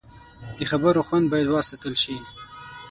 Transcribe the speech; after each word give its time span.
د 0.57 0.59
خبرو 0.71 1.01
خوند 1.07 1.25
باید 1.31 1.47
وساتل 1.51 1.93
شي 2.03 2.15